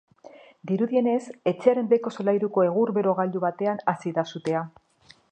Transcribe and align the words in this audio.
Dirudienez, 0.69 1.19
etxearen 1.51 1.91
beheko 1.91 2.11
solairuko 2.17 2.63
egur-berogailu 2.69 3.43
batean 3.43 3.83
hasi 3.93 4.15
da 4.19 4.23
sutea. 4.33 4.63